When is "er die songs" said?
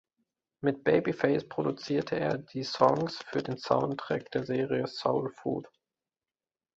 2.19-3.19